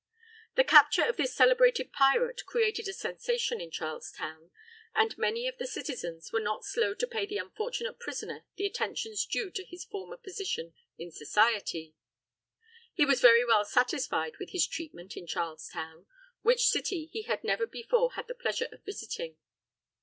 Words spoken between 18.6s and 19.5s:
of visiting.